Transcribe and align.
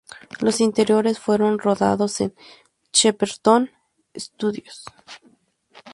Los 0.39 0.61
interiores 0.61 1.19
fueron 1.19 1.59
rodados 1.59 2.21
en 2.21 2.33
Shepperton 2.91 3.69
Studios. 4.15 4.83